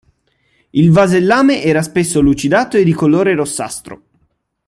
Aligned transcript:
Il 0.71 0.89
vasellame 0.89 1.61
era 1.61 1.83
spesso 1.83 2.21
lucidato 2.21 2.75
e 2.75 2.83
di 2.83 2.91
colore 2.91 3.35
rossastro. 3.35 4.01